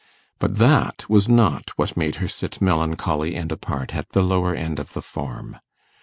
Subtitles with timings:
[0.39, 4.79] But that was not what made her sit melancholy and apart at the lower end
[4.79, 5.57] of the form.